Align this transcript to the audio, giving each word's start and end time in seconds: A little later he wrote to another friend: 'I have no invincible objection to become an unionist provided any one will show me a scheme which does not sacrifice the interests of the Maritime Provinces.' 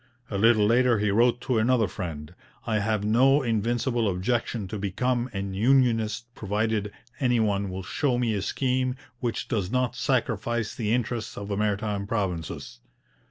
A 0.31 0.37
little 0.39 0.65
later 0.65 0.97
he 0.97 1.11
wrote 1.11 1.41
to 1.41 1.59
another 1.59 1.87
friend: 1.87 2.33
'I 2.65 2.79
have 2.79 3.05
no 3.05 3.43
invincible 3.43 4.09
objection 4.09 4.67
to 4.69 4.79
become 4.79 5.29
an 5.31 5.53
unionist 5.53 6.25
provided 6.33 6.91
any 7.19 7.39
one 7.39 7.69
will 7.69 7.83
show 7.83 8.17
me 8.17 8.33
a 8.33 8.41
scheme 8.41 8.95
which 9.19 9.47
does 9.47 9.69
not 9.71 9.95
sacrifice 9.95 10.73
the 10.73 10.91
interests 10.91 11.37
of 11.37 11.49
the 11.49 11.55
Maritime 11.55 12.07
Provinces.' 12.07 12.79